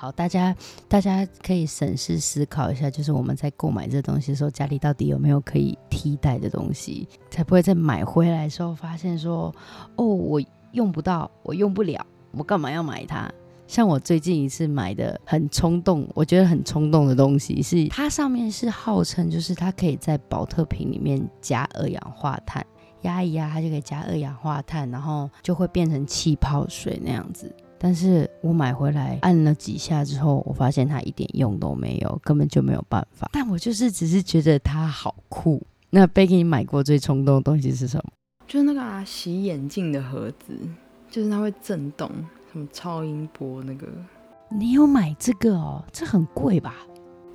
[0.04, 0.54] 好，大家
[0.86, 9.50] 大家可以审视思考一下，就是我们在购买这东西的时候，家里到底有没有可以替代的东西，才不会在买回来的时候发现说，
[9.96, 10.38] 哦，我
[10.72, 13.32] 用不到，我用不了，我干嘛要买它？
[13.66, 22.62] 像我最近一次买的很冲动，我觉得很冲动的东西是，它上面是号称就是它可以在保特瓶里面加二氧化碳，
[23.00, 27.50] 压一压它就可以加二氧化碳，然后就会变成气泡水那样子。
[27.84, 33.28] 但是我买回来按了几下之后，我发现它一点用都没有，根本就没有办法。
[33.30, 35.62] 但我就是只是觉得它好酷。
[35.90, 38.04] 那贝给你买过最冲动的东西是什么？
[38.48, 40.58] 就是那个啊，洗眼镜的盒子，
[41.10, 42.10] 就是它会震动，
[42.50, 43.86] 什么超音波那个。
[44.48, 45.84] 你有买这个哦？
[45.92, 46.74] 这很贵吧？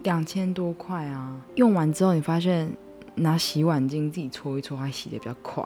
[0.01, 1.39] 两千多块啊！
[1.57, 2.75] 用完之后你发现
[3.13, 5.63] 拿洗碗巾自己搓一搓，还洗的比较快。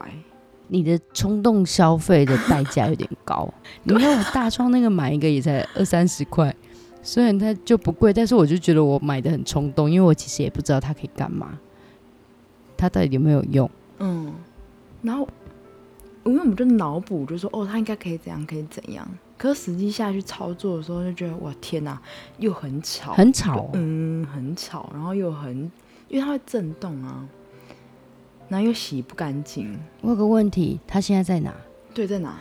[0.68, 3.52] 你的冲动消费的代价有点高。
[3.84, 6.56] 你看我大创那个买一个也才二三十块，
[7.02, 11.60] 虽然它就不贵，但是我就觉得我买的很冲动，因为我其实也不知道它可以干嘛，
[12.78, 13.70] 它到底有没有用。
[14.00, 14.34] 嗯，
[15.02, 15.28] 然后
[16.24, 19.08] 因为我们就脑补，就说哦，它应该可以怎样，可以怎样。
[19.38, 22.02] 可是实际下去操作的时候，就觉得哇天哪，
[22.38, 25.70] 又很吵，很吵，嗯，很吵，然后又很，
[26.08, 27.28] 因为它会震动啊。
[28.54, 29.76] 然后又洗不干净。
[30.02, 31.52] 我有个问题，他现在在哪？
[31.92, 32.38] 对，在哪？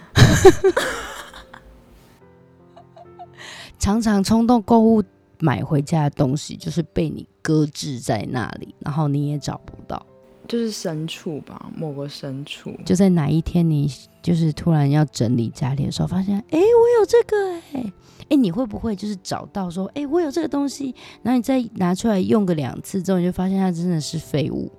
[3.79, 5.03] 常常冲动购物
[5.39, 10.05] 买回家的东西，就是被你搁置在那里，然后你也找不到，
[10.47, 12.71] 就是深处吧，某个深处。
[12.85, 13.91] 就在哪一天你
[14.23, 17.93] 就是突然要整理家里的时候，发现，哎，我有这个，哎，
[18.29, 24.71] 哎，你会不会就是找到说，哎，我有这个东西，然后你再拿出来用个两次之后，你就发现它真的是废物。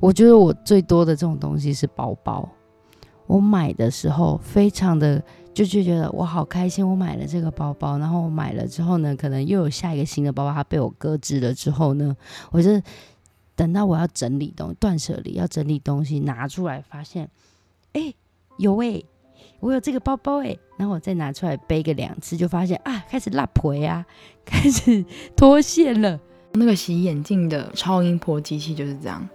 [0.00, 2.48] 我觉得我最多的这种东西是包包，
[3.26, 5.22] 我买的时候非常的
[5.54, 12.16] 就就觉得我好开心，我买了这个包包，然后我买了之后呢，可能又有下一个新的包包，它被我搁置了之后呢，
[12.50, 12.70] 我就
[13.54, 17.30] 等到我要整理东断舍离要整理东西拿出来，发现
[17.94, 18.12] 哎
[18.58, 19.02] 有哎、
[19.60, 24.04] 我有这个包包哎、然后我再拿出来背个两次，就发现啊开始辣婆呀，
[24.44, 25.02] 开始
[25.34, 26.20] 脱线了。
[26.52, 29.28] 那个洗眼镜的超音波机器就是这样，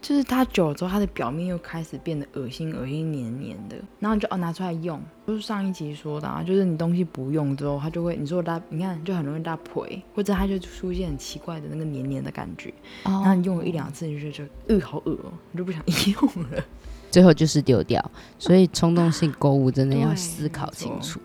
[0.00, 12.72] 就是它久了之后，它的表面又开始变得恶心、恶心、黏黏的，然后你就哦拿出来用，就是上一集说的啊，就是你东西不用之后，它就会你说拉，你看就很容易拉破，或者它就出现很奇怪的那个黏黏的感觉，
[13.04, 16.64] 然后哦，你用了一两次，你就觉得呃好恶哦、你就不想 用了。
[17.10, 21.20] 最后就是丢掉，所以 冲动性购物真的要思考清楚。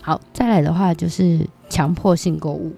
[0.00, 2.74] 好，再来的话就是强迫性购物，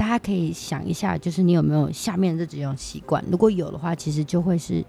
[0.00, 3.22] 大家可以想一下，就是你有没有下面这几种习惯？
[3.30, 4.82] 如果有的话，其实就会是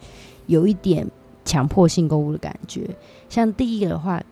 [0.48, 1.06] 有一点
[1.44, 2.90] 强迫性购物的感觉。
[3.28, 4.24] 像第一个的话，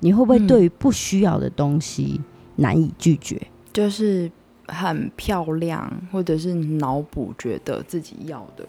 [0.00, 2.18] 你会不会嗯对于不需要的东西
[2.56, 3.38] 难以拒绝？
[3.74, 4.32] 就是
[4.68, 8.66] 很漂亮，或者是脑补觉得自己要的，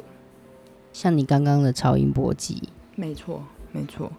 [0.92, 2.62] 像你刚刚的超音波机，
[2.98, 4.12] 没错，没错。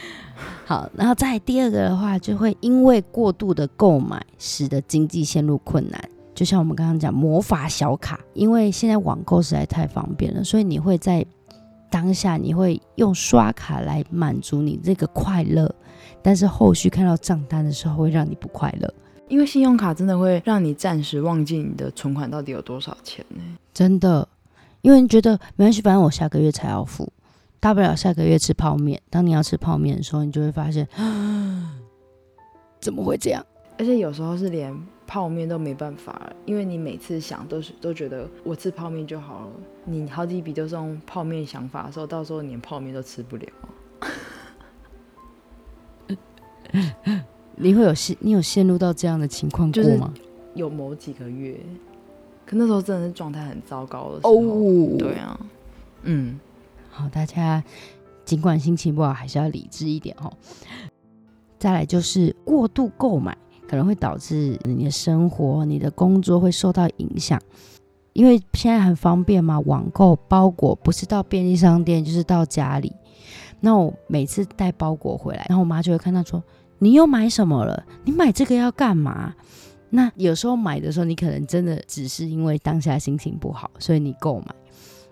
[0.64, 6.08] 好，然后再第二个的话，就会因为过度的购买，使得经济陷入困难。
[6.36, 11.24] 就像我们刚刚讲魔法小卡，因为现在网购实在太方便了，所以你会在
[11.90, 15.74] 当下你会用刷卡来满足你这个快乐，
[16.20, 18.94] 但是后续看到账单的时候会让你不快乐。
[19.28, 23.42] 因为信用卡真的会让你暂时忘记你的存款到底有多少钱呢？
[23.72, 24.28] 真的，
[24.82, 27.10] 因为你觉得没关系，反正我下个月才要付，
[27.58, 29.00] 大不了下个月吃泡面。
[29.08, 30.86] 当你要吃泡面的时候，你就会发现，
[32.78, 33.42] 怎么会这样？
[33.78, 34.72] 而且有时候是连
[35.16, 39.52] 泡面都没办法了，因为你每次想都是都觉得我吃泡面就好了，
[39.86, 43.48] 你好几笔都是用泡面想法的时候，到时候连泡面都吃不了。
[47.54, 50.12] 你会有陷，你有陷入到这样的情况过就是吗？
[50.52, 51.58] 有某几个月，
[52.44, 54.34] 可那时候真的是状态很糟糕的时候。
[54.34, 55.40] 哦对啊，
[56.02, 56.38] 嗯，
[56.90, 57.64] 好，大家
[58.26, 60.30] 尽管心情不好，还是要理智一点哦。
[61.58, 63.34] 再来就是过度购买，
[63.68, 67.40] 可能会导致你的生活、你的工作会受到影响。
[68.12, 72.92] 因为现在很方便嘛，网购包裹不是到便利商店就是到家里。
[73.60, 76.42] 那我每次带包裹回来，然后我妈就会看到说
[76.78, 77.84] ：“你又买什么了？
[78.04, 79.34] 你买这个要干嘛？”
[79.90, 84.54] 那有时候买的时候，你可能真的只是因为当下心情不好，所以你购买，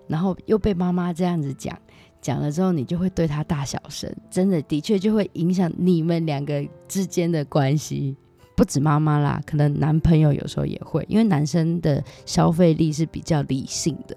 [0.09, 1.79] 然后又被妈妈这样子讲，
[2.21, 8.17] 讲了之后，你就会对她大小声，真的的确就会影响你们两个之间的关系。
[8.57, 14.17] 不止妈妈啦，可能男朋友有时候也会，因为男生的消费力是比较理性的，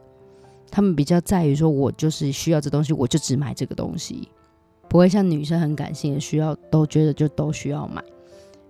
[0.70, 4.30] 他们比较在于说，我就是需要这东西，我就只买这个东西，
[4.88, 8.04] 不会像女生很感性的需要都觉得就都需要买，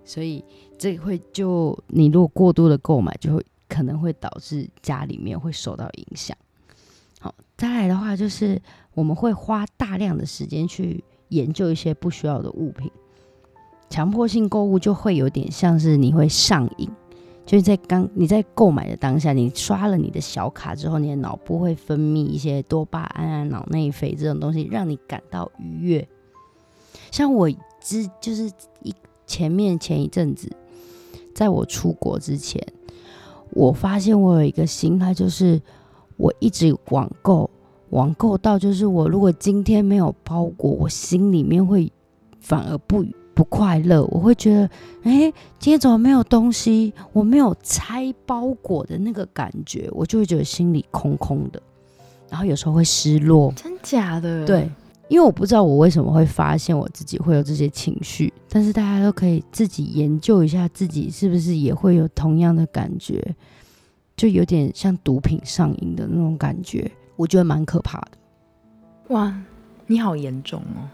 [0.04, 0.42] 所以
[0.78, 6.36] 这会就你如果过度的购买，就会可能会导致家里面会受到影响。
[7.20, 8.60] 好，再来的话就是
[8.94, 12.90] 我们会花大量的时间去研究一些不需要的物品，
[13.90, 16.88] 强迫性购物就会有点像是你会上瘾，
[17.46, 26.06] 就是在刚你在购买的当下，你刷了你的小卡之后，你的脑部会分泌一些多巴胺啊、脑内啡这种东西，让你感到愉悦。
[27.10, 28.50] 像我之就是
[28.82, 28.94] 一
[29.26, 30.50] 前面前一阵子，
[31.34, 32.62] 在我出国之前，
[33.50, 35.60] 我发现我有一个心态，就是
[36.18, 37.48] 我一直网购，
[37.90, 41.90] 网购到就是我如果今天没有包裹，我心里面会
[42.38, 44.68] 反而不愉不快乐，我会觉得，
[45.04, 46.92] 哎，今天怎么没有东西？
[47.12, 51.62] 我没有拆包裹的那个感觉，我就会觉得心里空空的，
[52.28, 53.52] 然后有时候会失落。
[53.54, 54.44] 真假的？
[54.44, 54.68] 对，
[55.06, 63.24] 因为我不知道我为什么会发现我自己会有这些情绪，但是大家都可以自己研究一下自己是不是也会有同样的感觉，
[64.16, 68.08] 就有点像毒品上瘾的那种感觉，我觉得蛮可怕的。
[69.10, 69.32] 哇，
[69.86, 70.90] 你好严重哦。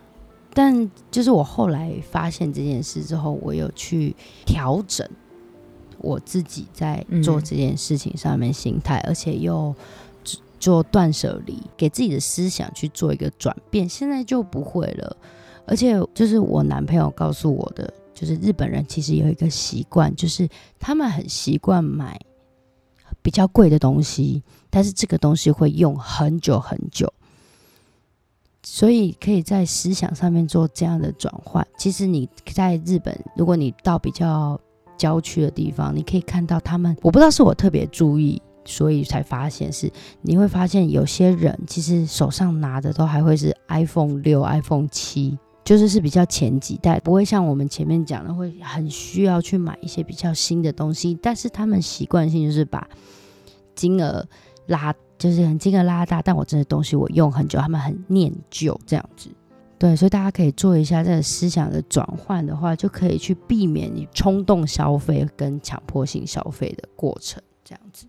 [0.54, 4.14] 但就是我后来发现这件事之后，我有去
[4.46, 5.06] 调整
[5.98, 9.74] 我自己在做这件事情上面心态，而且又
[10.60, 13.88] 做断舍离，给自己的思想去做一个转变。
[13.88, 15.16] 现在就不会了，
[15.66, 22.18] 而且就是我男朋友告诉我的，就是日本人其实有一个习惯，就是他们很习惯买
[23.22, 27.12] 比较贵的东西，但是这个东西会用很久很久。
[28.64, 31.64] 所以可以在思想上面做这样的转换。
[31.78, 34.58] 其实你在日本，如果你到比较
[34.96, 39.90] 郊区的地方，你可以看到他们，我不知道是我特别注意，所以才发现是
[40.22, 52.88] 你会发现有些人其实手上拿的都还会是 iPhone 六、iPhone 七就是是比较前几代，不会像我们前面讲的会很需要去买一些比较新的东西，但是他们习惯性就是把
[53.74, 54.26] 金额
[54.66, 59.30] 拉，就是很金额拉大，但我这些东西我用很久，他们很念旧这样子。
[59.78, 68.06] 对，所以大家可以做一下这个思想的转换的话，就可以去避免你冲动消费跟强迫性消费的过程，这样子。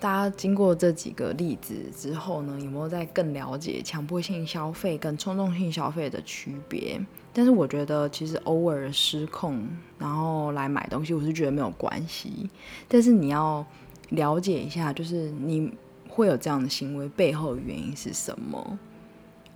[0.00, 6.98] 大家经过这几个例子之后呢，有没有在更了解强迫性消费跟冲动性消费的区别？
[7.34, 9.68] 但是我觉得其实偶尔失控，
[9.98, 12.48] 然后来买东西，我是觉得没有关系。
[12.88, 13.64] 但是你要
[14.10, 15.72] 了解一下，就是你
[16.08, 18.78] 会有这样的行为背后的原因是什么？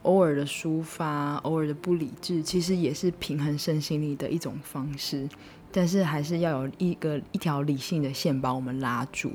[0.03, 5.29] 偶尔的抒发，偶尔的不理智，其实也是平衡身心力的一种方式。
[5.73, 9.33] 但是还是要有一个一条理性的线把我们拉住。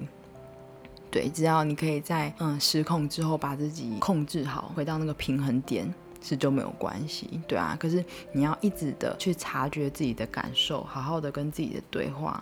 [1.11, 5.91] 对，只要你可以在嗯失控之后把自己控制好，回到那个平衡点，
[6.21, 7.75] 是就没有关系，对啊。
[7.77, 12.41] 可是你要一直的去察觉自己的感受，好好的跟自己的对话。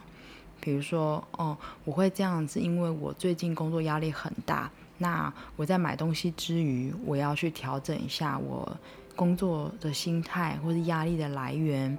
[0.60, 4.70] 比如说，哦，我会这样子，因为我最近工作压力很大。
[4.98, 8.76] 那我在买东西之余，我要去调整一下我
[9.16, 11.98] 工作的心态，或是压力的来源，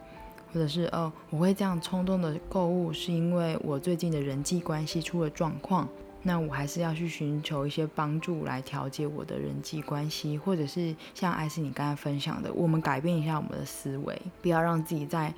[0.53, 5.89] 或者是哦，我会这样冲动的购物，是因为我最近的人际关系出了状况。
[6.21, 15.33] 那我还是要去寻求一些帮助来调节我的人际关系，或者是像艾斯你刚才分享的，我们改变一下我们的思维，不要让自己在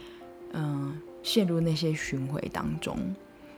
[0.54, 2.96] 嗯陷入那些巡回当中。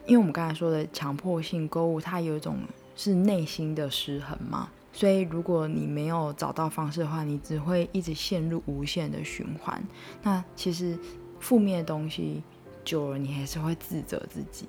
[0.06, 2.58] 因为我们刚才说的强迫性购物，它有一种
[2.96, 9.80] 是内心的失衡嘛，所以如果你没有找到方式的话，你只会一直陷入无限的循环。
[10.22, 10.98] 那其实
[11.38, 12.42] 负面的东西
[12.84, 14.66] 久了，你还是会自责自己。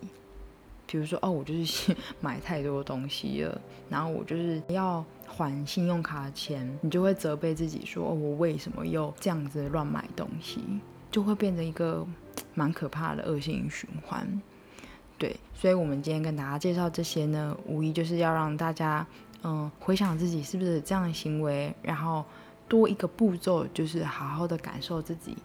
[0.86, 10.60] 比如说，哦，我就是 买太多东西了，然后我就是要还信用卡的钱，你就会责备自己说，哦，我为什么又这样子乱买东西，
[11.14, 12.04] 就会变成一个
[12.56, 14.28] 蛮可怕的恶性循环。
[15.20, 19.06] 对，所以我们今天跟大家介绍这些呢，无疑就是要让大家，
[19.44, 22.26] 嗯，回想自己是不是这样的行为，然后
[22.68, 25.38] 多一个步骤，就是好好的感受自己，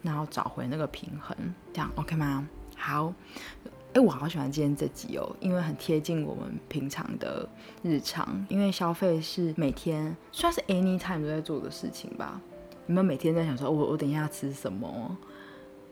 [0.00, 1.36] 然后找回那个平衡，
[1.74, 2.48] 这样 OK 吗？
[2.74, 3.12] 好。
[3.92, 7.46] 哎，我好喜欢今天这集哦，因为很贴近我们平常的
[7.82, 8.46] 日常。
[8.48, 12.40] 因为消费是每天算是 anytime 都在做的事情吧。
[12.86, 15.16] 你们每天在想说，我我等一下吃什么，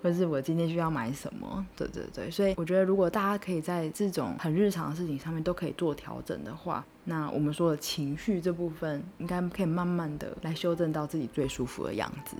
[0.03, 1.65] 或是我今天需要买什么？
[1.77, 2.31] 对对对。
[2.31, 12.37] 所以我觉得，如果大家可以在这种很日常的事情上面都可以做调整的话，那我们说的情绪这部分，应该可以慢慢的来修正到自己最舒服的样子。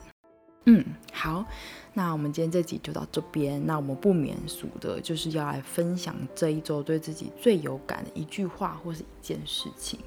[0.67, 1.45] 嗯，好，
[1.95, 3.65] 那我们今天这集就到这边。
[3.65, 9.99] 那我们不免俗的，就是要来分享这一周对自己最有感的一句话或是一件事情。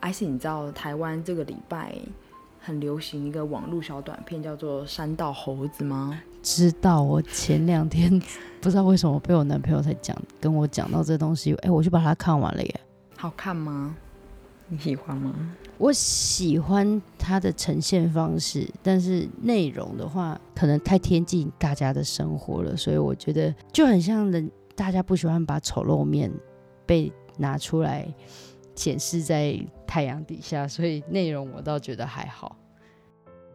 [0.00, 1.94] 而且，你知道台湾这个礼拜
[2.70, 6.16] 很流行一个网络小短片，叫做《山道猴子》吗？
[6.40, 7.02] 知道。
[7.02, 8.08] 我前两天
[8.62, 12.80] 不知道为什么被我男朋友才讲跟我讲到这东西，哎，我就把它看完了耶。
[13.16, 13.96] 好看吗？
[14.68, 15.34] 你喜欢吗？
[15.78, 26.30] 我喜欢它的呈现方式，但是内容的话，可能太贴近大家的生活了，所以我觉得就很像人，大家不喜欢把丑陋面
[26.86, 28.06] 被拿出来
[28.80, 29.54] 显示在
[29.86, 32.56] 太阳底下，所以内容我倒觉得还好。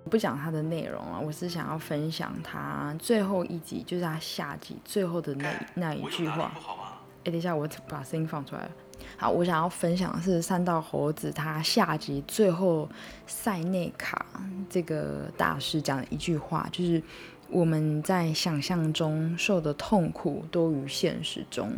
[0.07, 6.51] 不讲它的内容啊，我是想要分享它最后一集，就是它下集最后的那那一句话。
[7.23, 8.69] 哎，等一下，我把声音放出来。
[9.17, 12.88] 好，我想要分享的是三道猴子他下集最后
[13.26, 14.28] 塞内卡
[14.69, 17.01] 这个大师讲的一句话，就是
[17.49, 21.73] 我们在想象中受的痛苦多于现实中。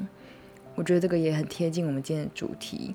[0.76, 2.94] 我觉得这个也很贴近我们今天的主题，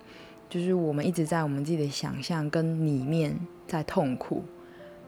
[0.52, 3.34] 就是我们一直在我们自己的想象跟里面
[3.66, 4.44] 在痛苦。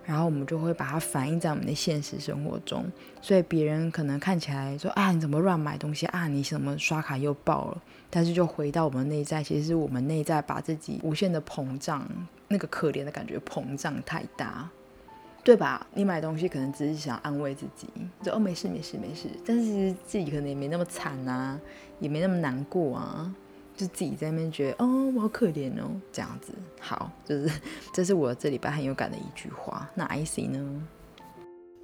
[0.07, 2.85] 然后我们就会把它反映在我们的现实生活中，
[3.23, 12.07] 所以别人可能看起来说啊，你怎么乱买东西啊，你什么刷卡又爆了，但是就回到我们内在，其实是我们内在把自己无限的膨胀，
[12.49, 14.69] 那个可怜的感觉膨胀太大，
[15.43, 15.87] 对吧？
[15.95, 17.89] 你买东西可能只是想安慰自己，
[18.23, 21.59] 说哦没事没事没事，但是自己可能也没那么惨啊，
[21.99, 23.35] 也没那么难过啊。
[23.77, 26.53] 就自己在那边觉得，哦，我好可怜哦，这样子。
[26.81, 27.61] 好，就是
[27.93, 29.91] 这是我这礼拜很有感的一句话。
[29.95, 30.83] 那 IC 呢？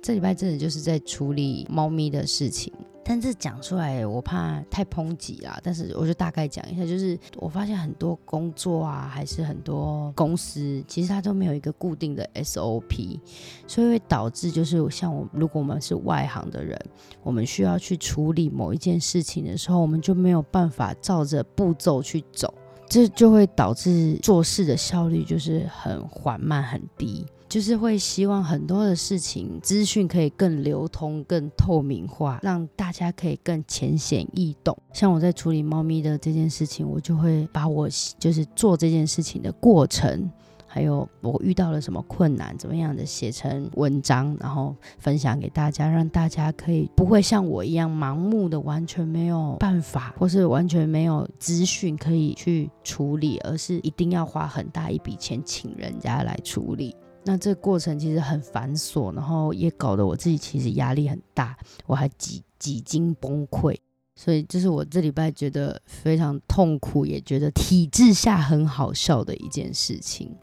[0.03, 2.73] 这礼拜真的就是在处理猫咪的事情。
[3.03, 5.59] 但是讲出来，我怕太抨击啦。
[5.63, 13.19] 但是我就大概讲一下，就是我发现很多工作啊，还是很多公司，其实它都没有一个固定的 SOP，
[13.67, 16.79] 所以会导致就是像我，如果我们是外行的人，
[17.23, 22.53] 我们需要去处理某一件事情的时候，我们就没有办法照着步骤去走，
[22.87, 27.27] 这就会导致做事的效率就是很缓慢、很低。
[27.51, 34.75] 就是会希望很多的事情资讯可以更流通、更透明化，让大家可以更浅显易懂。
[34.93, 37.89] 像我在处理猫咪的这件事情，我就会把我
[38.21, 40.31] 就是做这件事情的过程。
[40.73, 56.95] 还有我遇到了什么困难，怎么样的写成文章，然后分享给大家，让大家可以不会像我一样盲目的完全没有办法，或是完全没有资讯可以去处理，而是一定要花很大一笔钱请人家来处理。
[57.25, 61.57] 那这个过程其实很繁琐，然后也搞得我自己其实压力很大，
[61.87, 63.77] 我还几几经崩溃。
[64.17, 70.35] 所以这是我这礼拜觉得非常痛苦，也觉得体制下很好笑的一件事情。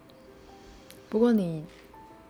[1.10, 1.64] 不过你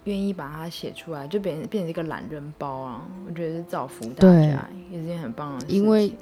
[0.03, 3.07] 愿意把它写出来，就变变成一个懒人包啊！
[3.25, 5.75] 我觉得是造福大家，也是件很棒的事情。
[5.75, 6.13] 因为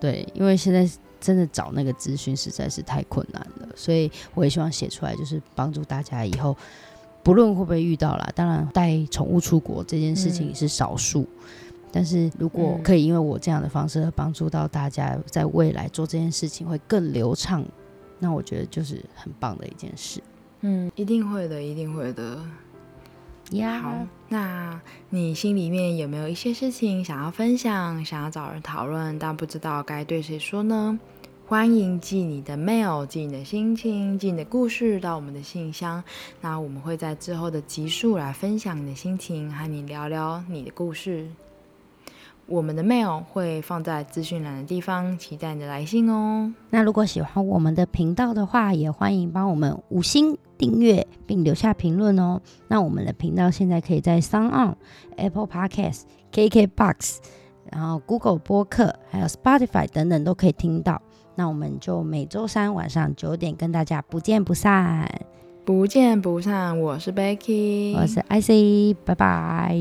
[0.00, 0.88] 对，因为现在
[1.20, 6.56] 真的找那个资讯实在是太困难了，所以我也希望写出来，就是帮助大家以后
[7.28, 8.26] 不论会不会遇到啦。
[8.34, 11.28] 当然，带宠物出国这件事情是少数，
[11.92, 17.62] 但是如果可以因为我这样的方式而帮助到大家，在未来做这件事情会更流畅，
[18.18, 20.22] 那我觉得就是很棒的一件事。
[20.62, 22.38] 嗯，一定会的，一定会的。
[23.50, 30.98] 呀好，那你心里面有没有一些事情想要分享，想要找人讨论，但不知道该对谁说呢？
[31.48, 36.04] 欢迎寄你的 mail，寄你的心情，寄你的故事到我们的信箱。
[36.42, 41.26] 那我们会在之后的集数来分享你的心情，和你聊聊你的故事。
[42.44, 46.52] 我们的 mail 会放在资讯栏的地方，期待你的来信哦。
[46.68, 52.42] 那如果喜欢我们的频道的话，也欢迎帮我们五星订阅并留下评论哦。
[52.68, 54.76] 那我们的频道现在可以在 s o n On、
[55.16, 57.16] Apple Podcasts、KKBox，
[57.72, 61.00] 然后 Google 播客，还有 Spotify 等等都可以听到。
[61.38, 65.08] 那我们就每周三晚上九点跟大家不见不散，
[65.64, 66.80] 不见不散。
[66.80, 69.78] 我是 Becky，我是 IC，拜拜。